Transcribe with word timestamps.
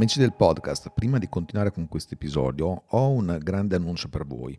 Amici 0.00 0.18
del 0.18 0.32
podcast, 0.32 0.92
prima 0.94 1.18
di 1.18 1.28
continuare 1.28 1.72
con 1.72 1.86
questo 1.86 2.14
episodio 2.14 2.84
ho 2.86 3.10
un 3.10 3.38
grande 3.42 3.76
annuncio 3.76 4.08
per 4.08 4.24
voi. 4.24 4.58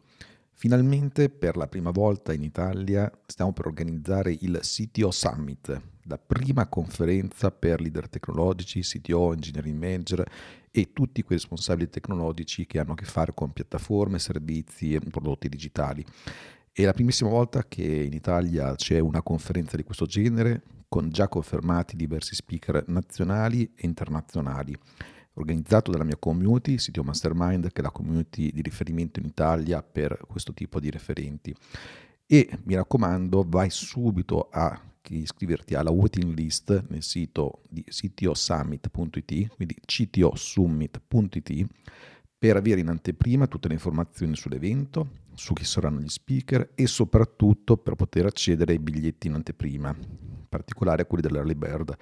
Finalmente 0.51 1.29
per 1.29 1.57
la 1.57 1.67
prima 1.67 1.89
volta 1.89 2.31
in 2.31 2.43
Italia 2.43 3.11
stiamo 3.25 3.51
per 3.51 3.65
organizzare 3.65 4.37
il 4.41 4.59
CTO 4.61 5.09
Summit, 5.09 5.81
la 6.03 6.19
prima 6.19 6.67
conferenza 6.67 7.49
per 7.49 7.81
leader 7.81 8.07
tecnologici, 8.07 8.81
CTO, 8.81 9.33
engineering 9.33 9.79
manager 9.79 10.23
e 10.69 10.93
tutti 10.93 11.23
quei 11.23 11.39
responsabili 11.39 11.89
tecnologici 11.89 12.67
che 12.67 12.77
hanno 12.77 12.91
a 12.91 12.95
che 12.95 13.05
fare 13.05 13.33
con 13.33 13.51
piattaforme, 13.51 14.19
servizi 14.19 14.93
e 14.93 14.99
prodotti 14.99 15.49
digitali. 15.49 16.05
È 16.71 16.85
la 16.85 16.93
primissima 16.93 17.31
volta 17.31 17.63
che 17.67 17.81
in 17.81 18.13
Italia 18.13 18.75
c'è 18.75 18.99
una 18.99 19.23
conferenza 19.23 19.75
di 19.75 19.83
questo 19.83 20.05
genere 20.05 20.61
con 20.87 21.09
già 21.09 21.27
confermati 21.27 21.95
diversi 21.95 22.35
speaker 22.35 22.83
nazionali 22.89 23.63
e 23.75 23.87
internazionali 23.87 24.77
organizzato 25.33 25.91
dalla 25.91 26.03
mia 26.03 26.17
community, 26.17 26.77
Sitio 26.77 27.03
Mastermind, 27.03 27.71
che 27.71 27.81
è 27.81 27.83
la 27.83 27.91
community 27.91 28.51
di 28.51 28.61
riferimento 28.61 29.19
in 29.19 29.25
Italia 29.25 29.81
per 29.81 30.19
questo 30.27 30.53
tipo 30.53 30.79
di 30.79 30.89
referenti. 30.89 31.55
E 32.25 32.49
mi 32.63 32.75
raccomando, 32.75 33.45
vai 33.47 33.69
subito 33.69 34.49
a 34.49 34.79
iscriverti 35.09 35.75
alla 35.75 35.91
waiting 35.91 36.33
list 36.33 36.85
nel 36.87 37.03
sito 37.03 37.63
di 37.69 37.83
ctosummit.it, 37.83 39.55
quindi 39.55 39.75
ctosummit.it, 39.85 41.65
per 42.37 42.55
avere 42.55 42.79
in 42.79 42.87
anteprima 42.87 43.47
tutte 43.47 43.67
le 43.67 43.73
informazioni 43.73 44.35
sull'evento, 44.35 45.19
su 45.33 45.53
chi 45.53 45.63
saranno 45.63 45.99
gli 45.99 46.09
speaker 46.09 46.71
e 46.75 46.87
soprattutto 46.87 47.77
per 47.77 47.95
poter 47.95 48.25
accedere 48.25 48.73
ai 48.73 48.79
biglietti 48.79 49.27
in 49.27 49.33
anteprima, 49.33 49.95
particolare 50.51 51.07
quelli 51.07 51.23
dell'early 51.23 51.55
bird 51.55 51.95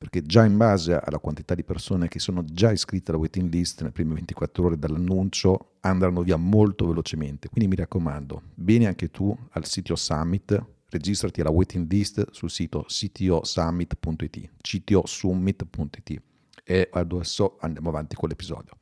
perché 0.00 0.22
già 0.22 0.46
in 0.46 0.56
base 0.56 0.94
alla 0.94 1.18
quantità 1.18 1.54
di 1.54 1.62
persone 1.62 2.08
che 2.08 2.18
sono 2.20 2.42
già 2.42 2.72
iscritte 2.72 3.10
alla 3.10 3.20
waiting 3.20 3.52
list 3.52 3.80
nelle 3.80 3.92
prime 3.92 4.14
24 4.14 4.64
ore 4.64 4.78
dall'annuncio 4.78 5.72
andranno 5.80 6.22
via 6.22 6.36
molto 6.36 6.86
velocemente. 6.86 7.50
Quindi 7.50 7.68
mi 7.68 7.76
raccomando, 7.76 8.44
vieni 8.54 8.86
anche 8.86 9.10
tu 9.10 9.36
al 9.50 9.66
sito 9.66 9.94
Summit, 9.96 10.64
registrati 10.88 11.42
alla 11.42 11.50
waiting 11.50 11.86
list 11.90 12.30
sul 12.30 12.48
sito 12.48 12.86
ctosummit.it, 12.88 14.50
ctosummit.it 14.62 16.22
e 16.64 16.88
adesso 16.90 17.58
andiamo 17.60 17.90
avanti 17.90 18.16
con 18.16 18.30
l'episodio. 18.30 18.72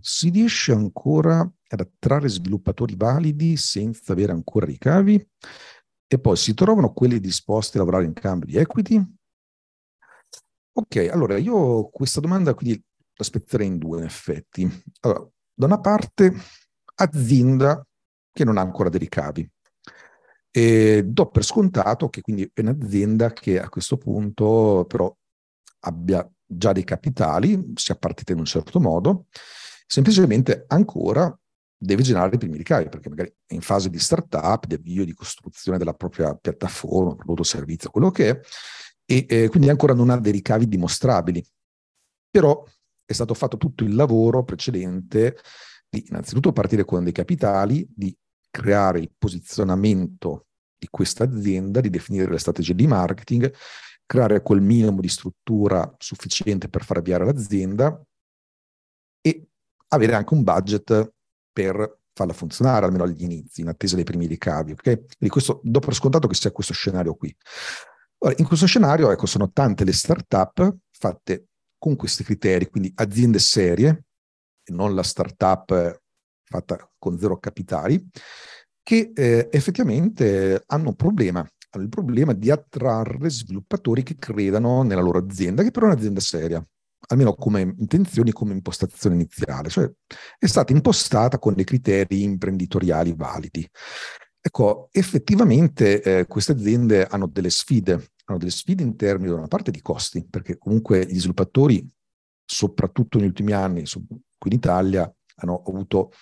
Si 0.00 0.28
riesce 0.28 0.70
ancora 0.70 1.40
ad 1.40 1.80
attrarre 1.80 2.28
sviluppatori 2.28 2.94
validi 2.96 3.56
senza 3.56 4.12
avere 4.12 4.30
ancora 4.30 4.66
ricavi? 4.66 5.28
E 6.08 6.18
poi 6.20 6.36
si 6.36 6.54
trovano 6.54 6.92
quelli 6.92 7.18
disposti 7.18 7.76
a 7.76 7.80
lavorare 7.80 8.04
in 8.04 8.12
cambio 8.12 8.46
di 8.46 8.56
equity? 8.56 9.04
Ok, 10.72 11.08
allora 11.10 11.36
io 11.36 11.88
questa 11.88 12.20
domanda 12.20 12.54
quindi 12.54 12.80
la 13.14 13.24
spezzerei 13.24 13.66
in 13.66 13.78
due 13.78 13.98
in 13.98 14.04
effetti. 14.04 14.82
Allora, 15.00 15.26
da 15.54 15.66
una 15.66 15.80
parte 15.80 16.34
azienda 16.96 17.84
che 18.30 18.44
non 18.44 18.58
ha 18.58 18.60
ancora 18.60 18.88
dei 18.88 19.00
ricavi. 19.00 19.50
E 20.50 21.02
do 21.04 21.28
per 21.28 21.44
scontato 21.44 22.08
che 22.08 22.20
quindi 22.20 22.48
è 22.52 22.60
un'azienda 22.60 23.32
che 23.32 23.60
a 23.60 23.68
questo 23.68 23.96
punto 23.96 24.84
però 24.86 25.14
abbia 25.80 26.28
già 26.44 26.72
dei 26.72 26.84
capitali, 26.84 27.72
sia 27.74 27.96
partita 27.96 28.32
in 28.32 28.38
un 28.38 28.44
certo 28.44 28.78
modo, 28.80 29.26
semplicemente 29.86 30.64
ancora 30.68 31.36
deve 31.76 32.02
generare 32.02 32.34
i 32.34 32.38
primi 32.38 32.56
ricavi, 32.56 32.88
perché 32.88 33.08
magari 33.08 33.34
è 33.46 33.54
in 33.54 33.60
fase 33.60 33.90
di 33.90 33.98
startup, 33.98 34.66
di 34.66 34.74
avvio, 34.74 35.04
di 35.04 35.12
costruzione 35.12 35.78
della 35.78 35.94
propria 35.94 36.34
piattaforma, 36.34 37.14
prodotto, 37.14 37.42
servizio, 37.42 37.90
quello 37.90 38.10
che 38.10 38.30
è, 38.30 38.40
e 39.04 39.26
eh, 39.28 39.48
quindi 39.48 39.68
ancora 39.68 39.94
non 39.94 40.10
ha 40.10 40.18
dei 40.18 40.32
ricavi 40.32 40.66
dimostrabili. 40.66 41.44
Però 42.30 42.64
è 43.04 43.12
stato 43.12 43.34
fatto 43.34 43.56
tutto 43.56 43.84
il 43.84 43.94
lavoro 43.94 44.42
precedente 44.42 45.38
di 45.88 46.04
innanzitutto 46.08 46.52
partire 46.52 46.84
con 46.84 47.04
dei 47.04 47.12
capitali, 47.12 47.86
di 47.88 48.14
creare 48.50 49.00
il 49.00 49.12
posizionamento 49.16 50.46
di 50.78 50.88
questa 50.90 51.24
azienda, 51.24 51.80
di 51.80 51.90
definire 51.90 52.30
le 52.30 52.38
strategie 52.38 52.74
di 52.74 52.86
marketing, 52.86 53.52
creare 54.04 54.42
quel 54.42 54.60
minimo 54.60 55.00
di 55.00 55.08
struttura 55.08 55.94
sufficiente 55.98 56.68
per 56.68 56.84
far 56.84 56.98
avviare 56.98 57.24
l'azienda 57.24 58.00
e 59.20 59.48
avere 59.88 60.14
anche 60.14 60.34
un 60.34 60.42
budget 60.42 61.14
per 61.56 62.00
farla 62.12 62.34
funzionare, 62.34 62.84
almeno 62.84 63.04
agli 63.04 63.22
inizi, 63.22 63.62
in 63.62 63.68
attesa 63.68 63.94
dei 63.94 64.04
primi 64.04 64.26
ricavi. 64.26 64.72
Okay? 64.72 64.96
Quindi 64.96 65.28
questo, 65.30 65.60
do 65.62 65.80
scontato 65.92 66.28
che 66.28 66.34
sia 66.34 66.52
questo 66.52 66.74
scenario 66.74 67.14
qui. 67.14 67.34
Ora, 68.18 68.34
in 68.36 68.44
questo 68.46 68.66
scenario, 68.66 69.10
ecco, 69.10 69.24
sono 69.24 69.50
tante 69.52 69.84
le 69.84 69.94
start-up 69.94 70.76
fatte 70.90 71.46
con 71.78 71.96
questi 71.96 72.24
criteri, 72.24 72.68
quindi 72.68 72.92
aziende 72.96 73.38
serie, 73.38 74.04
non 74.72 74.94
la 74.94 75.02
start-up 75.02 76.02
fatta 76.42 76.90
con 76.98 77.18
zero 77.18 77.38
capitali, 77.38 78.06
che 78.82 79.12
eh, 79.14 79.48
effettivamente 79.50 80.62
hanno 80.66 80.88
un 80.88 80.94
problema, 80.94 81.40
hanno 81.70 81.84
il 81.84 81.88
problema 81.88 82.34
di 82.34 82.50
attrarre 82.50 83.30
sviluppatori 83.30 84.02
che 84.02 84.16
credano 84.16 84.82
nella 84.82 85.00
loro 85.00 85.18
azienda, 85.18 85.62
che 85.62 85.70
però 85.70 85.86
è 85.86 85.90
un'azienda 85.90 86.20
seria, 86.20 86.62
almeno 87.08 87.34
come 87.34 87.74
intenzioni, 87.78 88.32
come 88.32 88.52
impostazione 88.52 89.16
iniziale, 89.16 89.68
cioè 89.68 89.90
è 90.38 90.46
stata 90.46 90.72
impostata 90.72 91.38
con 91.38 91.54
dei 91.54 91.64
criteri 91.64 92.22
imprenditoriali 92.22 93.14
validi. 93.14 93.68
Ecco, 94.40 94.88
effettivamente 94.92 96.02
eh, 96.02 96.26
queste 96.26 96.52
aziende 96.52 97.04
hanno 97.06 97.26
delle 97.26 97.50
sfide, 97.50 98.12
hanno 98.26 98.38
delle 98.38 98.52
sfide 98.52 98.82
in 98.82 98.96
termini 98.96 99.30
da 99.30 99.38
una 99.38 99.48
parte 99.48 99.70
di 99.72 99.82
costi, 99.82 100.24
perché 100.24 100.56
comunque 100.56 101.04
gli 101.04 101.18
sviluppatori, 101.18 101.84
soprattutto 102.44 103.18
negli 103.18 103.26
ultimi 103.26 103.52
anni, 103.52 103.82
qui 103.82 104.50
in 104.50 104.56
Italia, 104.56 105.12
hanno 105.36 105.62
avuto 105.66 106.12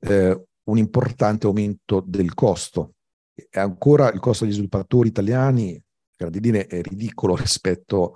eh, 0.00 0.44
un 0.64 0.76
importante 0.76 1.46
aumento 1.46 2.02
del 2.04 2.34
costo. 2.34 2.94
E 3.32 3.60
ancora 3.60 4.10
il 4.10 4.18
costo 4.18 4.44
degli 4.44 4.54
sviluppatori 4.54 5.08
italiani, 5.08 5.80
per 6.16 6.30
dire, 6.30 6.66
è 6.66 6.82
ridicolo 6.82 7.36
rispetto 7.36 8.14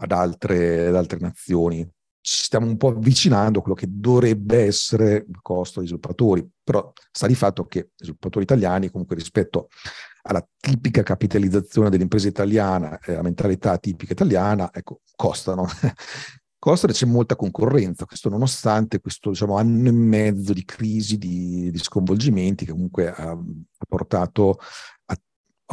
ad 0.00 0.12
altre, 0.12 0.88
ad 0.88 0.96
altre 0.96 1.18
nazioni 1.20 1.88
ci 2.22 2.44
stiamo 2.44 2.66
un 2.66 2.76
po' 2.76 2.88
avvicinando 2.88 3.58
a 3.58 3.62
quello 3.62 3.76
che 3.76 3.86
dovrebbe 3.88 4.64
essere 4.64 5.24
il 5.26 5.38
costo 5.40 5.78
degli 5.78 5.88
sviluppatori, 5.88 6.46
però 6.62 6.92
sta 7.10 7.26
di 7.26 7.34
fatto 7.34 7.66
che 7.66 7.90
gli 7.96 8.04
sviluppatori 8.04 8.44
italiani 8.44 8.90
comunque 8.90 9.16
rispetto 9.16 9.68
alla 10.22 10.46
tipica 10.58 11.02
capitalizzazione 11.02 11.88
dell'impresa 11.88 12.28
italiana, 12.28 12.98
eh, 12.98 13.14
la 13.14 13.22
mentalità 13.22 13.78
tipica 13.78 14.12
italiana, 14.12 14.70
ecco, 14.72 15.00
costano. 15.16 15.66
costano 16.60 16.92
e 16.92 16.94
c'è 16.94 17.06
molta 17.06 17.36
concorrenza, 17.36 18.04
questo 18.04 18.28
nonostante 18.28 19.00
questo 19.00 19.30
diciamo, 19.30 19.56
anno 19.56 19.88
e 19.88 19.92
mezzo 19.92 20.52
di 20.52 20.64
crisi, 20.66 21.16
di, 21.16 21.70
di 21.70 21.78
sconvolgimenti 21.78 22.66
che 22.66 22.72
comunque 22.72 23.10
ha, 23.10 23.30
ha 23.30 23.38
portato 23.88 24.58
a 25.06 25.18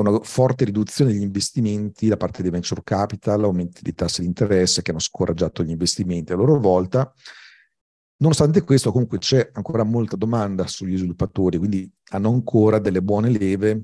una 0.02 0.20
forte 0.22 0.66
riduzione 0.66 1.12
degli 1.12 1.22
investimenti 1.22 2.08
da 2.08 2.18
parte 2.18 2.42
dei 2.42 2.52
venture 2.52 2.82
capital, 2.84 3.44
aumenti 3.44 3.82
di 3.82 3.94
tassi 3.94 4.22
di 4.22 4.28
interesse 4.28 4.82
che 4.82 4.92
hanno 4.92 5.00
scoraggiato 5.00 5.64
gli 5.64 5.72
investimenti 5.72 6.34
a 6.34 6.36
loro 6.36 6.60
volta. 6.60 7.12
Nonostante 8.20 8.64
questo, 8.64 8.92
comunque 8.92 9.20
c'è 9.20 9.50
ancora 9.54 9.84
molta 9.84 10.16
domanda 10.16 10.66
sugli 10.68 10.98
sviluppatori, 10.98 11.58
quindi 11.58 11.90
hanno 12.12 12.30
ancora 12.30 12.80
delle 12.80 13.02
buone 13.02 13.30
leve 13.30 13.84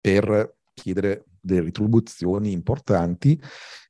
per 0.00 0.56
chiedere 0.74 1.24
delle 1.40 1.62
ritribuzioni 1.62 2.52
importanti 2.52 3.40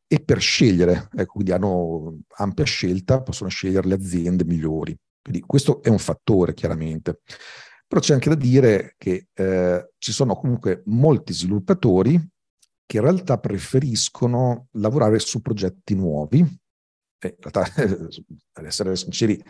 e 0.07 0.21
per 0.21 0.41
scegliere, 0.41 1.09
ecco, 1.13 1.33
quindi 1.33 1.53
hanno 1.53 2.19
ampia 2.37 2.65
scelta, 2.65 3.21
possono 3.21 3.51
scegliere 3.51 3.89
le 3.89 3.95
aziende 3.95 4.45
migliori. 4.45 4.97
Quindi 5.21 5.45
questo 5.47 5.83
è 5.83 5.89
un 5.89 5.99
fattore, 5.99 6.55
chiaramente. 6.55 7.21
Però 7.89 8.01
c'è 8.03 8.13
anche 8.13 8.29
da 8.29 8.35
dire 8.35 8.95
che 8.99 9.29
eh, 9.33 9.91
ci 9.97 10.13
sono 10.13 10.37
comunque 10.37 10.83
molti 10.87 11.33
sviluppatori 11.33 12.23
che 12.85 12.97
in 12.99 13.03
realtà 13.03 13.39
preferiscono 13.39 14.69
lavorare 14.73 15.19
su 15.19 15.41
progetti 15.41 15.95
nuovi. 15.95 16.41
E 17.19 17.37
in 17.37 17.51
realtà, 17.51 17.65
ad 18.53 18.65
essere 18.65 18.95
sinceri, 18.95 19.43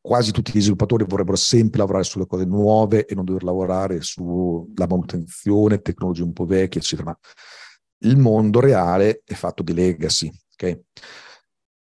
quasi 0.00 0.32
tutti 0.32 0.52
gli 0.52 0.60
sviluppatori 0.60 1.04
vorrebbero 1.06 1.36
sempre 1.36 1.78
lavorare 1.78 2.04
sulle 2.04 2.26
cose 2.26 2.44
nuove 2.44 3.06
e 3.06 3.14
non 3.14 3.24
dover 3.24 3.44
lavorare 3.44 4.00
sulla 4.00 4.86
manutenzione, 4.88 5.80
tecnologie 5.80 6.22
un 6.22 6.32
po' 6.32 6.46
vecchie, 6.46 6.80
eccetera. 6.80 7.10
Ma 7.10 7.18
il 8.04 8.16
mondo 8.16 8.60
reale 8.60 9.22
è 9.24 9.34
fatto 9.34 9.62
di 9.62 9.74
legacy. 9.74 10.30
Okay? 10.54 10.82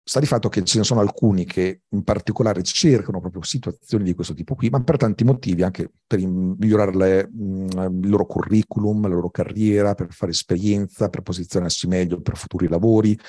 Sta 0.07 0.21
di 0.21 0.25
fatto 0.25 0.47
che 0.47 0.63
ce 0.63 0.77
ne 0.77 0.85
sono 0.85 1.01
alcuni 1.01 1.43
che 1.43 1.81
in 1.89 2.03
particolare 2.05 2.63
cercano 2.63 3.19
proprio 3.19 3.43
situazioni 3.43 4.05
di 4.05 4.13
questo 4.13 4.33
tipo 4.33 4.55
qui, 4.55 4.69
ma 4.69 4.81
per 4.81 4.95
tanti 4.95 5.25
motivi, 5.25 5.63
anche 5.63 5.91
per 6.07 6.25
migliorare 6.25 6.95
le, 6.95 7.29
mh, 7.29 7.99
il 8.03 8.09
loro 8.09 8.25
curriculum, 8.25 9.01
la 9.01 9.15
loro 9.15 9.29
carriera, 9.29 9.95
per 9.95 10.13
fare 10.13 10.31
esperienza, 10.31 11.09
per 11.09 11.23
posizionarsi 11.23 11.87
meglio 11.87 12.21
per 12.21 12.37
futuri 12.37 12.69
lavori, 12.69 13.19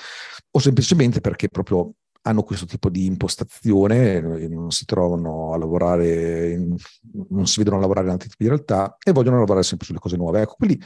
o 0.53 0.59
semplicemente 0.61 1.21
perché 1.21 1.49
proprio 1.49 1.95
hanno 2.23 2.45
questo 2.45 2.67
tipo 2.67 2.91
di 2.91 3.07
impostazione, 3.07 4.21
non 4.21 4.71
si 4.71 4.85
trovano 4.85 5.55
a 5.55 5.59
lavorare, 5.59 6.65
non 7.31 7.47
si 7.49 7.59
vedono 7.59 7.81
lavorare 7.81 8.07
in 8.07 8.13
altri 8.13 8.29
tipi 8.29 8.45
di 8.45 8.51
realtà 8.51 8.97
e 9.05 9.11
vogliono 9.11 9.39
lavorare 9.39 9.65
sempre 9.65 9.87
sulle 9.87 9.99
cose 9.99 10.17
nuove. 10.17 10.43
Ecco, 10.43 10.55
quelli 10.59 10.81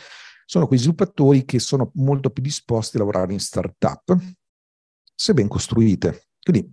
sono 0.46 0.66
quei 0.66 0.78
sviluppatori 0.78 1.44
che 1.44 1.58
sono 1.58 1.90
molto 1.96 2.30
più 2.30 2.42
disposti 2.42 2.96
a 2.96 3.00
lavorare 3.00 3.34
in 3.34 3.40
startup, 3.40 4.16
se 5.14 5.34
ben 5.34 5.48
costruite. 5.48 6.28
Quindi 6.42 6.72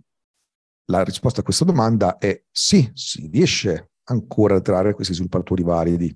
la 0.86 1.04
risposta 1.04 1.42
a 1.42 1.44
questa 1.44 1.66
domanda 1.66 2.18
è 2.18 2.44
sì, 2.52 2.90
si 2.94 3.30
riesce 3.32 3.92
ancora 4.06 4.56
a 4.56 4.62
trarre 4.62 4.94
questi 4.94 5.14
sviluppatori 5.14 5.64
validi. 5.64 6.16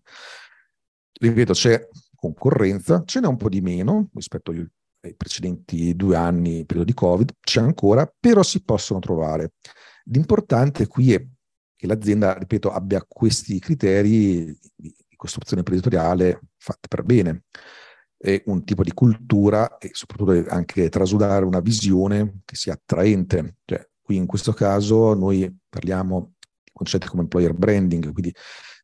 Ripeto, 1.20 1.54
c'è 1.54 1.88
concorrenza, 2.16 3.04
ce 3.06 3.20
n'è 3.20 3.28
un 3.28 3.38
po' 3.38 3.50
di 3.50 3.62
meno 3.62 4.10
rispetto 4.14 4.52
ai, 4.52 4.68
precedenti 5.16 5.96
due 5.96 6.16
anni, 6.16 6.66
periodo 6.66 6.86
di 6.86 6.94
Covid, 6.94 7.36
c'è 7.42 7.60
ancora, 7.60 8.12
però 8.20 8.42
si 8.42 8.64
possono 8.64 9.00
trovare. 9.00 9.54
L'importante 10.06 10.88
qui 10.88 11.14
è 11.14 11.26
che 11.76 11.88
l'azienda, 11.88 12.38
ripeto, 12.38 12.72
abbia 12.72 13.04
questi 13.06 13.60
criteri 13.60 14.58
di 14.76 14.96
costruzione 15.16 15.60
imprenditoriale 15.60 16.40
fatti 16.58 16.88
per 16.88 17.04
bene 17.04 17.44
un 18.46 18.64
tipo 18.64 18.84
di 18.84 18.94
cultura 18.94 19.78
e 19.78 19.90
soprattutto 19.94 20.46
anche 20.50 20.90
trasudare 20.90 21.46
una 21.46 21.60
visione 21.60 22.42
che 22.46 22.56
sia 22.56 22.74
attraente. 22.74 23.58
Cioè, 23.66 23.88
qui 24.02 24.16
in 24.16 24.26
questo 24.26 24.54
caso 24.54 25.14
noi 25.14 25.54
parliamo 25.68 26.34
di 26.40 26.72
concetti 26.72 27.08
come 27.08 27.24
employer 27.24 27.54
branding, 27.54 28.12
quindi 28.12 28.34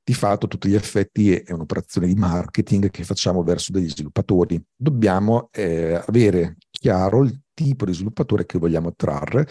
di 0.03 0.13
fatto 0.13 0.45
a 0.45 0.49
tutti 0.49 0.69
gli 0.69 0.75
effetti 0.75 1.35
è 1.35 1.51
un'operazione 1.51 2.07
di 2.07 2.15
marketing 2.15 2.89
che 2.89 3.03
facciamo 3.03 3.43
verso 3.43 3.71
degli 3.71 3.89
sviluppatori. 3.89 4.61
Dobbiamo 4.75 5.49
eh, 5.51 6.01
avere 6.05 6.57
chiaro 6.71 7.23
il 7.23 7.41
tipo 7.53 7.85
di 7.85 7.93
sviluppatore 7.93 8.45
che 8.45 8.57
vogliamo 8.57 8.87
attrarre 8.87 9.47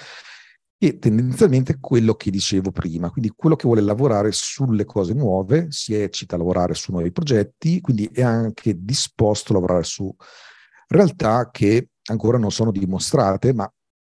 e 0.81 0.99
tendenzialmente 0.99 1.79
quello 1.81 2.15
che 2.15 2.31
dicevo 2.31 2.71
prima, 2.71 3.11
quindi 3.11 3.33
quello 3.35 3.57
che 3.57 3.67
vuole 3.67 3.81
lavorare 3.81 4.31
sulle 4.31 4.85
cose 4.85 5.13
nuove, 5.13 5.67
si 5.71 5.95
eccita 5.95 6.37
a 6.37 6.39
lavorare 6.39 6.75
su 6.75 6.93
nuovi 6.93 7.11
progetti, 7.11 7.81
quindi 7.81 8.09
è 8.13 8.23
anche 8.23 8.75
disposto 8.79 9.51
a 9.51 9.57
lavorare 9.57 9.83
su 9.83 10.15
realtà 10.87 11.51
che 11.51 11.89
ancora 12.05 12.39
non 12.39 12.53
sono 12.53 12.71
dimostrate, 12.71 13.53
ma 13.53 13.71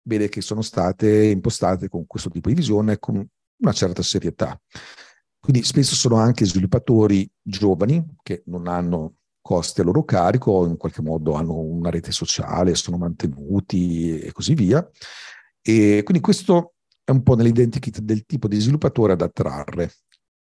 vede 0.06 0.30
che 0.30 0.40
sono 0.40 0.62
state 0.62 1.26
impostate 1.26 1.88
con 1.88 2.06
questo 2.06 2.30
tipo 2.30 2.48
di 2.48 2.54
visione 2.54 2.98
con 2.98 3.24
una 3.56 3.72
certa 3.72 4.02
serietà. 4.02 4.58
Quindi 5.38 5.62
spesso 5.62 5.94
sono 5.94 6.16
anche 6.16 6.46
sviluppatori 6.46 7.30
giovani 7.42 8.02
che 8.22 8.42
non 8.46 8.66
hanno 8.66 9.16
costi 9.42 9.82
a 9.82 9.84
loro 9.84 10.02
carico, 10.02 10.64
in 10.64 10.78
qualche 10.78 11.02
modo 11.02 11.34
hanno 11.34 11.58
una 11.58 11.90
rete 11.90 12.10
sociale, 12.10 12.74
sono 12.74 12.96
mantenuti 12.96 14.18
e 14.18 14.32
così 14.32 14.54
via. 14.54 14.88
E 15.66 16.02
quindi 16.04 16.22
questo 16.22 16.74
è 17.02 17.10
un 17.10 17.22
po' 17.22 17.34
nell'identikit 17.34 18.00
del 18.00 18.26
tipo 18.26 18.48
di 18.48 18.60
sviluppatore 18.60 19.16
da 19.16 19.24
attrarre. 19.24 19.92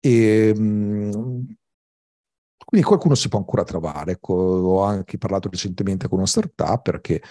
E, 0.00 0.52
quindi 2.64 2.86
qualcuno 2.86 3.14
si 3.14 3.28
può 3.28 3.38
ancora 3.38 3.62
trovare. 3.62 4.18
Ho 4.20 4.82
anche 4.82 5.18
parlato 5.18 5.48
recentemente 5.48 6.08
con 6.08 6.18
una 6.18 6.26
startup 6.26 6.82
perché 6.82 7.22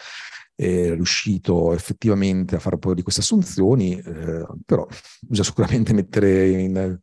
è 0.55 0.93
riuscito 0.93 1.73
effettivamente 1.73 2.55
a 2.55 2.59
fare 2.59 2.75
un 2.75 2.81
po' 2.81 2.93
di 2.93 3.01
queste 3.01 3.21
assunzioni, 3.21 3.97
eh, 3.97 4.45
però 4.65 4.85
bisogna 5.21 5.47
sicuramente 5.47 5.93
mettere 5.93 6.49
in, 6.49 6.99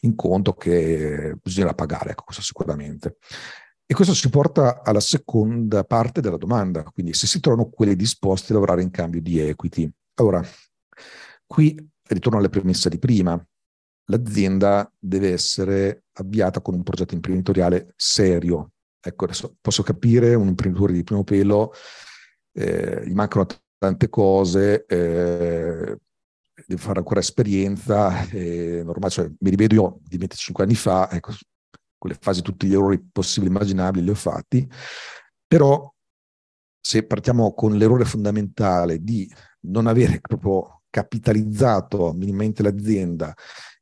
in 0.00 0.14
conto 0.14 0.52
che 0.54 1.34
bisognerà 1.42 1.74
pagare, 1.74 2.10
ecco, 2.10 2.24
questo 2.24 2.42
sicuramente. 2.42 3.16
E 3.86 3.94
questo 3.94 4.14
ci 4.14 4.28
porta 4.30 4.82
alla 4.84 5.00
seconda 5.00 5.82
parte 5.82 6.20
della 6.20 6.36
domanda, 6.36 6.82
quindi 6.84 7.14
se 7.14 7.26
si 7.26 7.40
trovano 7.40 7.70
quelli 7.70 7.96
disposti 7.96 8.52
a 8.52 8.54
lavorare 8.54 8.82
in 8.82 8.90
cambio 8.90 9.20
di 9.20 9.40
equity. 9.40 9.90
Allora, 10.20 10.44
qui 11.46 11.74
ritorno 12.08 12.38
alle 12.38 12.50
premesse 12.50 12.90
di 12.90 12.98
prima. 12.98 13.42
L'azienda 14.10 14.92
deve 14.98 15.32
essere 15.32 16.04
avviata 16.12 16.60
con 16.60 16.74
un 16.74 16.82
progetto 16.82 17.14
imprenditoriale 17.14 17.94
serio. 17.96 18.72
Ecco, 19.00 19.24
adesso 19.24 19.56
posso 19.62 19.82
capire 19.82 20.34
un 20.34 20.48
imprenditore 20.48 20.92
di 20.92 21.04
primo 21.04 21.24
pelo, 21.24 21.72
eh, 22.52 23.02
gli 23.06 23.14
mancano 23.14 23.46
tante 23.78 24.10
cose, 24.10 24.84
eh, 24.84 25.96
deve 26.66 26.80
fare 26.82 26.98
ancora 26.98 27.20
esperienza, 27.20 28.28
eh, 28.28 28.82
normale, 28.84 29.10
cioè, 29.10 29.30
mi 29.38 29.48
rivedo 29.48 29.74
io 29.74 30.00
di 30.02 30.18
25 30.18 30.64
anni 30.64 30.74
fa, 30.74 31.10
ecco, 31.10 31.32
quelle 31.96 32.18
fasi 32.20 32.42
tutti 32.42 32.66
gli 32.66 32.74
errori 32.74 33.00
possibili 33.00 33.50
e 33.50 33.56
immaginabili 33.56 34.04
li 34.04 34.10
ho 34.10 34.14
fatti, 34.14 34.68
però 35.46 35.90
se 36.78 37.06
partiamo 37.06 37.54
con 37.54 37.76
l'errore 37.76 38.04
fondamentale 38.04 39.02
di 39.02 39.30
non 39.62 39.86
avere 39.86 40.20
proprio 40.20 40.82
capitalizzato 40.90 42.12
minimamente 42.12 42.62
l'azienda 42.62 43.34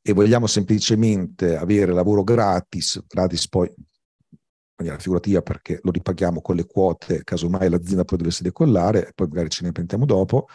e 0.03 0.13
vogliamo 0.13 0.47
semplicemente 0.47 1.57
avere 1.57 1.93
lavoro 1.93 2.23
gratis, 2.23 3.03
gratis 3.07 3.49
poi 3.49 3.69
in 3.69 4.85
maniera 4.85 4.99
figurativa 4.99 5.43
perché 5.43 5.81
lo 5.83 5.91
ripaghiamo 5.91 6.41
con 6.41 6.57
le 6.57 6.67
quote, 6.67 7.25
casomai 7.25 7.69
l'azienda 7.69 8.05
poi 8.05 8.19
dovesse 8.19 8.43
decollare, 8.43 9.09
e 9.09 9.13
poi 9.15 9.29
magari 9.29 9.49
ce 9.49 9.65
ne 9.65 9.73
prendiamo 9.73 10.05
dopo, 10.05 10.47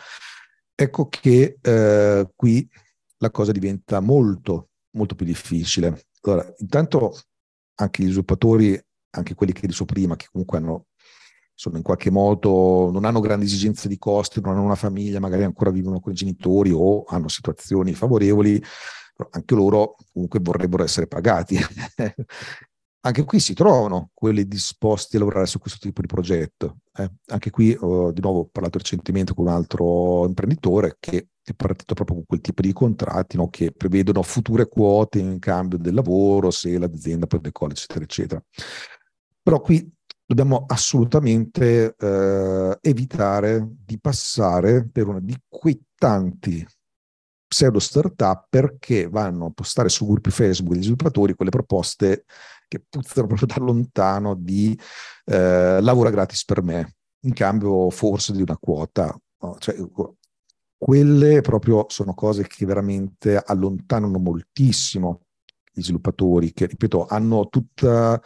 ecco 0.73 1.07
che 1.07 1.57
eh, 1.61 2.29
qui 2.35 2.67
la 3.17 3.31
cosa 3.31 3.51
diventa 3.51 3.99
molto, 3.99 4.69
molto 4.91 5.15
più 5.15 5.25
difficile. 5.25 6.05
Allora, 6.21 6.53
intanto 6.57 7.19
anche 7.75 8.03
gli 8.03 8.07
sviluppatori, 8.07 8.79
anche 9.11 9.35
quelli 9.35 9.53
che 9.53 9.67
dicevo 9.67 9.85
prima, 9.85 10.15
che 10.15 10.27
comunque 10.31 10.57
hanno 10.57 10.85
sono 11.55 11.77
in 11.77 11.83
qualche 11.83 12.09
modo, 12.09 12.89
non 12.91 13.05
hanno 13.05 13.19
grandi 13.19 13.45
esigenze 13.45 13.87
di 13.87 13.97
costi, 13.97 14.41
non 14.41 14.53
hanno 14.53 14.63
una 14.63 14.75
famiglia, 14.75 15.19
magari 15.19 15.43
ancora 15.43 15.69
vivono 15.69 15.99
con 15.99 16.11
i 16.11 16.15
genitori 16.15 16.71
o 16.73 17.03
hanno 17.07 17.27
situazioni 17.27 17.93
favorevoli, 17.93 18.61
anche 19.31 19.55
loro 19.55 19.95
comunque 20.11 20.39
vorrebbero 20.41 20.83
essere 20.83 21.07
pagati. 21.07 21.57
anche 23.05 23.25
qui 23.25 23.39
si 23.39 23.53
trovano 23.53 24.11
quelli 24.13 24.47
disposti 24.47 25.17
a 25.17 25.19
lavorare 25.19 25.45
su 25.45 25.59
questo 25.59 25.79
tipo 25.79 26.01
di 26.01 26.07
progetto. 26.07 26.77
Eh, 26.93 27.09
anche 27.27 27.49
qui 27.49 27.75
ho 27.77 28.11
di 28.11 28.21
nuovo 28.21 28.47
parlato 28.49 28.77
recentemente 28.77 29.33
con 29.33 29.45
un 29.45 29.51
altro 29.51 30.25
imprenditore 30.25 30.97
che 30.99 31.27
è 31.43 31.53
partito 31.53 31.93
proprio 31.93 32.17
con 32.17 32.25
quel 32.25 32.39
tipo 32.39 32.61
di 32.61 32.71
contratti 32.71 33.35
no, 33.35 33.49
che 33.49 33.71
prevedono 33.71 34.21
future 34.23 34.69
quote 34.69 35.19
in 35.19 35.39
cambio 35.39 35.77
del 35.77 35.93
lavoro 35.93 36.49
se 36.49 36.77
l'azienda 36.77 37.27
poi 37.27 37.41
decolla, 37.41 37.73
eccetera, 37.73 38.03
eccetera. 38.03 38.43
Però 39.41 39.59
qui 39.59 39.91
dobbiamo 40.33 40.65
assolutamente 40.67 41.95
eh, 41.95 42.77
evitare 42.81 43.67
di 43.85 43.99
passare 43.99 44.87
per 44.87 45.07
una 45.07 45.19
di 45.19 45.37
quei 45.47 45.79
tanti 45.95 46.65
pseudo 47.47 47.77
startup 47.77 48.47
perché 48.49 49.07
vanno 49.07 49.45
a 49.45 49.51
postare 49.51 49.89
su 49.89 50.07
gruppi 50.07 50.31
Facebook 50.31 50.73
degli 50.73 50.81
sviluppatori 50.81 51.35
quelle 51.35 51.51
proposte 51.51 52.25
che 52.67 52.83
puzzano 52.89 53.27
proprio 53.27 53.47
da 53.47 53.63
lontano 53.63 54.33
di 54.33 54.77
eh, 55.25 55.79
lavora 55.79 56.09
gratis 56.09 56.43
per 56.45 56.63
me, 56.63 56.95
in 57.21 57.33
cambio 57.33 57.91
forse 57.91 58.33
di 58.33 58.41
una 58.41 58.57
quota. 58.57 59.15
No? 59.41 59.55
Cioè, 59.59 59.75
quelle 60.75 61.41
proprio 61.41 61.85
sono 61.89 62.15
cose 62.15 62.47
che 62.47 62.65
veramente 62.65 63.37
allontanano 63.37 64.17
moltissimo 64.17 65.27
gli 65.71 65.83
sviluppatori, 65.83 66.51
che 66.53 66.65
ripeto 66.65 67.05
hanno 67.05 67.47
tutta 67.49 68.19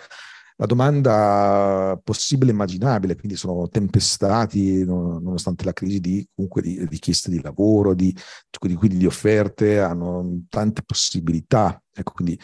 la 0.60 0.66
domanda 0.66 2.00
possibile 2.04 2.50
e 2.50 2.54
immaginabile, 2.54 3.16
quindi 3.16 3.38
sono 3.38 3.68
tempestati 3.70 4.84
nonostante 4.84 5.64
la 5.64 5.74
crisi 5.74 6.00
di, 6.00 6.28
comunque 6.34 6.64
di 6.64 6.84
richieste 6.88 7.30
di 7.30 7.42
lavoro, 7.42 7.94
di, 7.94 8.16
quindi 8.58 8.98
di 8.98 9.06
offerte, 9.06 9.80
hanno 9.80 10.46
tante 10.50 10.82
possibilità. 10.84 11.82
Ecco, 11.94 12.12
quindi 12.12 12.40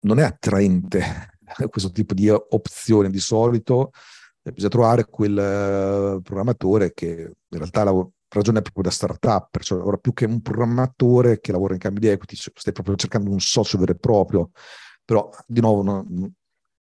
non 0.00 0.18
è 0.18 0.22
attraente 0.22 1.38
questo 1.70 1.90
tipo 1.90 2.12
di 2.12 2.28
opzione 2.28 3.08
di 3.10 3.18
solito, 3.18 3.90
bisogna 4.42 4.70
trovare 4.70 5.04
quel 5.06 5.38
eh, 5.38 6.20
programmatore 6.22 6.92
che 6.92 7.32
in 7.48 7.58
realtà 7.58 7.84
lavora, 7.84 8.08
ragione 8.28 8.60
proprio 8.60 8.84
da 8.84 8.90
startup, 8.90 9.58
cioè 9.60 9.80
ora 9.82 9.96
più 9.96 10.12
che 10.12 10.26
un 10.26 10.42
programmatore 10.42 11.40
che 11.40 11.52
lavora 11.52 11.72
in 11.72 11.80
cambio 11.80 12.00
di 12.02 12.08
equity, 12.08 12.36
cioè 12.36 12.52
stai 12.54 12.74
proprio 12.74 12.94
cercando 12.96 13.30
un 13.30 13.40
socio 13.40 13.78
vero 13.78 13.92
e 13.92 13.96
proprio, 13.96 14.50
però 15.02 15.30
di 15.46 15.60
nuovo 15.60 15.82
non, 15.82 16.34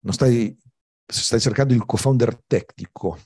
non 0.03 0.13
stai, 0.13 0.57
stai 1.07 1.41
cercando 1.41 1.75
il 1.75 1.85
co-founder 1.85 2.43
tecnico 2.47 3.19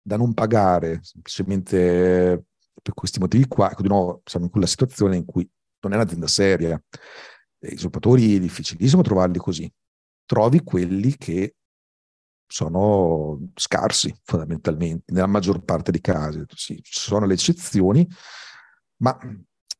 da 0.00 0.16
non 0.16 0.34
pagare 0.34 1.00
semplicemente 1.02 2.44
per 2.80 2.94
questi 2.94 3.18
motivi 3.18 3.46
qua, 3.46 3.70
ecco 3.70 3.82
di 3.82 3.88
nuovo 3.88 4.22
siamo 4.24 4.46
in 4.46 4.50
quella 4.50 4.66
situazione 4.66 5.16
in 5.16 5.24
cui 5.24 5.48
non 5.80 5.92
è 5.92 5.96
un'azienda 5.96 6.28
seria. 6.28 6.80
I 7.58 7.74
sviluppatori 7.74 8.36
è 8.36 8.40
difficilissimo 8.40 9.02
trovarli 9.02 9.38
così. 9.38 9.70
Trovi 10.24 10.62
quelli 10.62 11.16
che 11.16 11.56
sono 12.46 13.50
scarsi 13.54 14.14
fondamentalmente, 14.22 15.12
nella 15.12 15.26
maggior 15.26 15.64
parte 15.64 15.90
dei 15.90 16.00
casi. 16.00 16.44
Sì, 16.54 16.80
ci 16.82 17.00
sono 17.00 17.26
le 17.26 17.34
eccezioni, 17.34 18.06
ma 18.98 19.18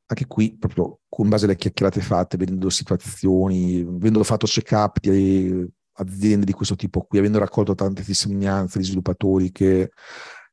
anche 0.09 0.27
qui, 0.27 0.57
proprio 0.57 1.01
con 1.09 1.29
base 1.29 1.45
alle 1.45 1.57
chiacchierate 1.57 2.01
fatte, 2.01 2.37
vedendo 2.37 2.71
situazioni, 2.71 3.81
avendo 3.81 4.23
fatto 4.25 4.47
check-up 4.47 4.99
di 5.01 5.69
aziende 5.97 6.45
di 6.45 6.53
questo 6.53 6.77
tipo 6.77 7.03
qui, 7.03 7.19
avendo 7.19 7.39
raccolto 7.39 7.75
tante 7.75 8.05
testimonianze 8.05 8.79
di 8.79 8.85
sviluppatori 8.85 9.51
che 9.53 9.91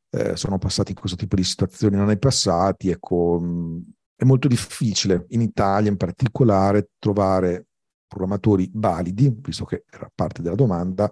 eh, 0.09 0.35
sono 0.35 0.57
passati 0.57 0.91
in 0.91 0.97
questo 0.97 1.17
tipo 1.17 1.35
di 1.35 1.43
situazioni 1.43 1.95
non 1.95 2.11
è 2.11 2.17
passati, 2.17 2.89
ecco, 2.89 3.39
mh, 3.39 3.83
è 4.15 4.23
molto 4.25 4.47
difficile 4.47 5.25
in 5.29 5.41
Italia 5.41 5.89
in 5.89 5.97
particolare 5.97 6.89
trovare 6.99 7.65
programmatori 8.07 8.69
validi, 8.73 9.35
visto 9.41 9.65
che 9.65 9.85
era 9.89 10.09
parte 10.13 10.41
della 10.41 10.55
domanda, 10.55 11.09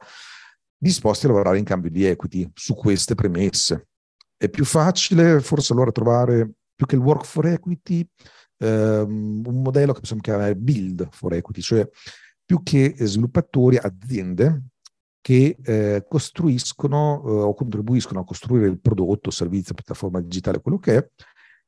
disposti 0.77 1.25
a 1.25 1.29
lavorare 1.29 1.57
in 1.57 1.63
cambio 1.63 1.89
di 1.89 2.05
equity 2.05 2.49
su 2.53 2.75
queste 2.75 3.15
premesse. 3.15 3.87
È 4.37 4.49
più 4.49 4.65
facile 4.65 5.39
forse 5.39 5.73
allora 5.73 5.91
trovare 5.91 6.51
più 6.75 6.85
che 6.85 6.95
il 6.95 7.01
work 7.01 7.25
for 7.25 7.47
equity, 7.47 8.07
ehm, 8.57 9.43
un 9.45 9.61
modello 9.61 9.93
che 9.93 9.99
possiamo 9.99 10.21
chiamare 10.21 10.55
build 10.55 11.07
for 11.11 11.33
equity, 11.33 11.61
cioè 11.61 11.87
più 12.51 12.63
che 12.63 12.95
sviluppatori, 12.97 13.77
aziende 13.77 14.63
che 15.21 15.55
eh, 15.63 16.05
costruiscono 16.05 17.23
eh, 17.25 17.31
o 17.31 17.53
contribuiscono 17.53 18.19
a 18.19 18.25
costruire 18.25 18.67
il 18.67 18.77
prodotto, 18.77 19.31
servizio, 19.31 19.73
piattaforma 19.73 20.19
digitale, 20.19 20.59
quello 20.59 20.77
che 20.77 20.97
è, 20.97 21.09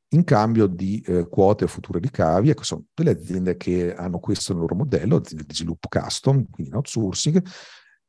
in 0.08 0.24
cambio 0.24 0.66
di 0.66 1.00
eh, 1.06 1.26
quote 1.26 1.64
o 1.64 1.68
future 1.68 2.00
ricavi. 2.00 2.50
Ecco, 2.50 2.64
sono 2.64 2.84
delle 2.92 3.12
aziende 3.12 3.56
che 3.56 3.94
hanno 3.94 4.18
questo 4.18 4.52
nel 4.52 4.60
loro 4.60 4.74
modello, 4.74 5.16
aziende 5.16 5.46
di 5.46 5.54
sviluppo 5.54 5.88
custom, 5.88 6.44
quindi 6.50 6.70
in 6.70 6.76
outsourcing, 6.76 7.42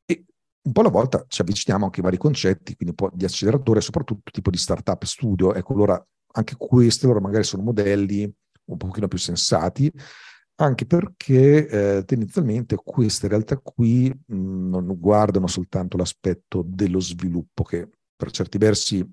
e 0.05 0.25
un 0.63 0.71
po' 0.73 0.81
alla 0.81 0.89
volta 0.89 1.23
ci 1.29 1.39
avviciniamo 1.39 1.85
anche 1.85 1.99
ai 1.99 2.03
vari 2.03 2.17
concetti, 2.17 2.75
quindi 2.75 2.93
un 2.99 3.07
po' 3.07 3.15
di 3.15 3.23
acceleratore, 3.23 3.79
soprattutto 3.79 4.31
tipo 4.31 4.49
di 4.49 4.57
startup 4.57 5.01
studio. 5.05 5.53
Ecco, 5.53 5.71
allora 5.71 6.05
anche 6.33 6.55
questi 6.57 7.05
loro 7.05 7.21
magari 7.21 7.45
sono 7.45 7.63
modelli 7.63 8.29
un 8.65 8.75
pochino 8.77 9.07
più 9.07 9.17
sensati, 9.17 9.89
anche 10.55 10.85
perché 10.85 11.67
eh, 11.67 12.03
tendenzialmente 12.05 12.75
queste 12.75 13.27
realtà 13.27 13.57
qui 13.57 14.09
mh, 14.09 14.69
non 14.69 14.95
guardano 14.99 15.47
soltanto 15.47 15.97
l'aspetto 15.97 16.63
dello 16.65 16.99
sviluppo, 16.99 17.63
che 17.63 17.89
per 18.15 18.31
certi 18.31 18.57
versi 18.57 19.05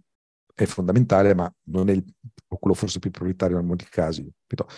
è 0.54 0.64
fondamentale, 0.66 1.34
ma 1.34 1.52
non 1.68 1.88
è 1.88 1.92
il, 1.92 2.04
quello 2.46 2.74
forse 2.74 2.98
più 2.98 3.10
prioritario 3.10 3.58
in 3.58 3.66
molti 3.66 3.86
casi. 3.88 4.22
Ripeto, 4.22 4.68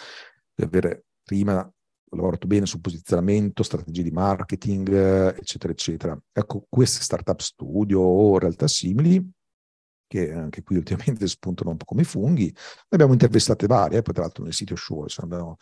avere 0.56 1.04
prima 1.22 1.68
lavorato 2.14 2.46
bene 2.46 2.66
sul 2.66 2.80
posizionamento, 2.80 3.62
strategie 3.62 4.02
di 4.02 4.10
marketing, 4.10 4.88
eccetera, 5.36 5.72
eccetera. 5.72 6.18
Ecco, 6.32 6.64
queste 6.68 7.02
startup 7.02 7.40
studio 7.40 8.00
o 8.00 8.38
realtà 8.38 8.68
simili, 8.68 9.22
che 10.06 10.32
anche 10.32 10.62
qui 10.62 10.76
ultimamente 10.76 11.26
spuntano 11.28 11.70
un 11.70 11.76
po' 11.76 11.84
come 11.84 12.04
funghi, 12.04 12.46
ne 12.46 12.88
abbiamo 12.90 13.12
intervistate 13.12 13.66
varie, 13.66 14.02
poi 14.02 14.14
tra 14.14 14.22
l'altro 14.22 14.44
nel 14.44 14.52
sito 14.52 14.76
show 14.76 15.06
abbiamo 15.16 15.56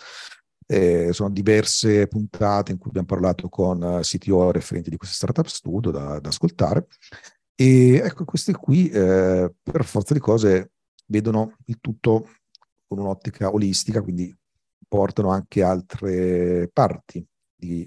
eh, 0.73 1.13
sono 1.13 1.29
diverse 1.29 2.07
puntate 2.09 2.73
in 2.73 2.79
cui 2.79 2.89
abbiamo 2.89 3.07
parlato 3.07 3.51
con 3.51 3.83
uh, 3.83 4.01
CTO 4.01 4.51
referenti 4.51 4.89
di 4.89 4.97
queste 4.97 5.17
startup 5.17 5.47
studio 5.47 5.91
da, 5.91 6.19
da 6.19 6.31
ascoltare. 6.31 6.87
E 7.55 7.97
ecco, 7.97 8.25
queste 8.25 8.53
qui, 8.55 8.89
eh, 8.89 9.53
per 9.63 9.85
forza 9.85 10.15
di 10.15 10.21
cose, 10.21 10.73
vedono 11.07 11.57
il 11.67 11.79
tutto 11.79 12.27
con 12.87 12.99
un'ottica 12.99 13.53
olistica, 13.53 14.01
quindi 14.01 14.35
portano 14.89 15.29
anche 15.31 15.63
altre 15.63 16.71
parti 16.73 17.25
di, 17.55 17.87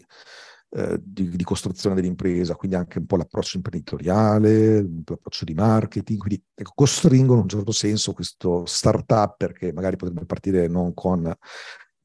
eh, 0.70 1.00
di, 1.02 1.30
di, 1.30 1.44
costruzione 1.44 1.96
dell'impresa, 1.96 2.56
quindi 2.56 2.78
anche 2.78 3.00
un 3.00 3.08
po' 3.08 3.18
l'approccio 3.18 3.58
imprenditoriale, 3.58 4.82
l'approccio 4.84 5.44
di 5.44 5.54
marketing, 5.56 6.20
quindi 6.20 6.44
ecco, 6.54 6.72
costringono 6.76 7.38
in 7.38 7.44
un 7.44 7.50
certo 7.50 7.72
senso 7.72 8.14
questo 8.14 8.66
startup 8.66 9.36
perché 9.38 9.74
magari 9.74 9.96
potrebbe 9.96 10.26
partire 10.26 10.68
non 10.68 10.94
con 10.94 11.36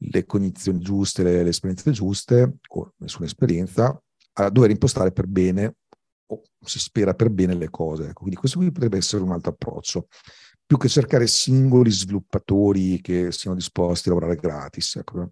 le 0.03 0.25
cognizioni 0.25 0.79
giuste, 0.79 1.23
le, 1.23 1.43
le 1.43 1.49
esperienze 1.49 1.91
giuste, 1.91 2.57
o 2.69 2.93
nessuna 2.97 3.25
esperienza, 3.25 4.01
a 4.33 4.49
dover 4.49 4.71
impostare 4.71 5.11
per 5.11 5.27
bene, 5.27 5.75
o 6.27 6.41
si 6.63 6.79
spera 6.79 7.13
per 7.13 7.29
bene 7.29 7.53
le 7.53 7.69
cose. 7.69 8.05
Ecco, 8.05 8.21
quindi 8.21 8.37
questo 8.37 8.57
qui 8.57 8.71
potrebbe 8.71 8.97
essere 8.97 9.23
un 9.23 9.31
altro 9.31 9.51
approccio, 9.51 10.07
più 10.65 10.77
che 10.77 10.87
cercare 10.87 11.27
singoli 11.27 11.91
sviluppatori 11.91 13.01
che 13.01 13.31
siano 13.31 13.57
disposti 13.57 14.09
a 14.09 14.13
lavorare 14.13 14.39
gratis. 14.39 14.95
Ecco. 14.95 15.31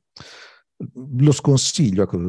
Lo 1.17 1.31
sconsiglio, 1.33 2.03
ecco. 2.03 2.19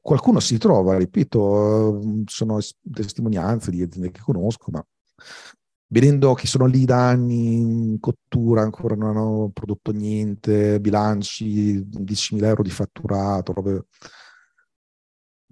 qualcuno 0.00 0.40
si 0.40 0.58
trova, 0.58 0.96
ripeto, 0.96 2.22
sono 2.26 2.58
testimonianze 2.92 3.70
di 3.70 3.82
aziende 3.82 4.10
che 4.10 4.20
conosco, 4.20 4.70
ma 4.72 4.84
vedendo 5.88 6.34
che 6.34 6.46
sono 6.46 6.66
lì 6.66 6.84
da 6.84 7.08
anni 7.08 7.54
in 7.54 8.00
cottura, 8.00 8.62
ancora 8.62 8.94
non 8.94 9.10
hanno 9.10 9.50
prodotto 9.52 9.92
niente, 9.92 10.80
bilanci, 10.80 11.80
10.000 11.80 12.44
euro 12.44 12.62
di 12.62 12.70
fatturato, 12.70 13.52
robe... 13.52 13.86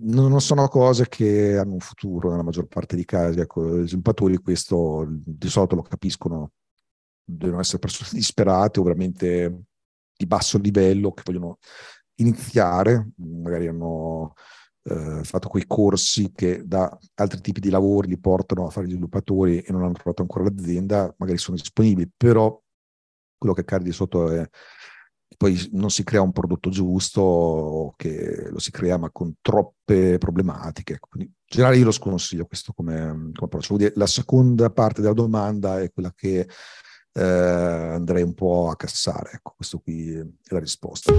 non 0.05 0.41
sono 0.41 0.69
cose 0.69 1.09
che 1.09 1.57
hanno 1.57 1.75
un 1.75 1.81
futuro 1.81 2.31
nella 2.31 2.43
maggior 2.43 2.67
parte 2.67 2.97
dei 2.97 3.05
casi. 3.05 3.41
Ecco, 3.41 3.79
gli 3.79 3.87
sviluppatori 3.87 4.39
questo 4.39 5.07
di 5.09 5.49
solito 5.49 5.75
lo 5.77 5.83
capiscono, 5.83 6.53
devono 7.25 7.61
essere 7.61 7.79
persone 7.79 8.11
disperate 8.15 8.81
o 8.81 8.83
veramente 8.83 9.63
di 10.17 10.27
basso 10.27 10.59
livello 10.59 11.13
che 11.13 11.23
vogliono 11.25 11.59
iniziare, 12.17 13.11
magari 13.17 13.69
hanno 13.69 14.35
eh, 14.85 15.23
fatto 15.23 15.49
quei 15.49 15.65
corsi 15.67 16.33
che 16.35 16.67
da 16.67 16.97
altri 17.15 17.41
tipi 17.41 17.61
di 17.61 17.71
lavori 17.71 18.09
li 18.09 18.19
portano 18.19 18.67
a 18.67 18.71
fare 18.71 18.87
gli 18.87 18.93
sviluppatori 18.93 19.61
e 19.61 19.73
non 19.73 19.83
hanno 19.83 19.93
trovato 19.93 20.23
ancora 20.23 20.45
l'azienda, 20.45 21.15
magari 21.19 21.39
sono 21.39 21.57
disponibili, 21.57 22.11
però 22.17 22.61
quello 23.37 23.55
che 23.55 23.63
accade 23.63 23.85
di 23.85 23.93
sotto 23.93 24.31
è 24.31 24.49
che 25.33 25.37
poi 25.37 25.69
non 25.73 25.91
si 25.91 26.05
crea 26.05 26.21
un 26.21 26.33
prodotto 26.33 26.69
giusto, 26.71 27.95
che 27.97 28.49
lo 28.51 28.59
si 28.59 28.71
crea 28.71 28.99
ma 28.99 29.11
con 29.11 29.35
troppe 29.41 30.19
problematiche. 30.19 30.99
Quindi, 31.01 31.29
in 31.31 31.35
generale 31.47 31.79
io 31.79 31.87
lo 31.87 31.91
sconsiglio 31.91 32.45
questo 32.45 32.73
come, 32.73 33.07
come 33.07 33.33
approccio. 33.41 33.77
La 33.95 34.07
seconda 34.07 34.71
parte 34.71 35.01
della 35.01 35.15
domanda 35.15 35.81
è 35.81 35.91
quella 35.91 36.13
che 36.15 36.47
eh, 37.15 37.23
andrei 37.23 38.23
un 38.23 38.35
po' 38.35 38.69
a 38.69 38.77
cassare. 38.77 39.31
Ecco, 39.33 39.55
questo 39.57 39.79
qui 39.79 40.13
è 40.13 40.25
la 40.49 40.59
risposta. 40.59 41.13